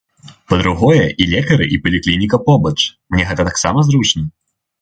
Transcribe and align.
Па-другое, 0.51 1.03
і 1.25 1.27
лекары, 1.33 1.67
і 1.77 1.79
паліклініка 1.85 2.39
побач, 2.47 2.75
мне 3.17 3.23
гэта 3.33 3.41
таксама 3.51 3.79
зручна. 3.93 4.29